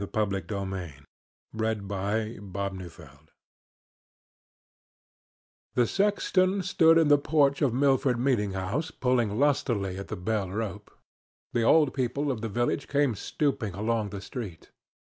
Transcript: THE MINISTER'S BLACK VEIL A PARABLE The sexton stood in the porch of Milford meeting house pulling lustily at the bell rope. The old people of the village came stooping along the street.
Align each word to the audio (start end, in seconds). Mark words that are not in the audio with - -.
THE 0.03 0.07
MINISTER'S 0.15 1.03
BLACK 1.53 1.77
VEIL 1.77 1.91
A 1.91 2.39
PARABLE 2.41 3.19
The 5.75 5.85
sexton 5.85 6.63
stood 6.63 6.97
in 6.97 7.07
the 7.09 7.19
porch 7.19 7.61
of 7.61 7.71
Milford 7.71 8.19
meeting 8.19 8.53
house 8.53 8.89
pulling 8.89 9.37
lustily 9.37 9.99
at 9.99 10.07
the 10.07 10.15
bell 10.15 10.49
rope. 10.49 10.89
The 11.53 11.61
old 11.61 11.93
people 11.93 12.31
of 12.31 12.41
the 12.41 12.49
village 12.49 12.87
came 12.87 13.13
stooping 13.13 13.75
along 13.75 14.09
the 14.09 14.21
street. 14.21 14.71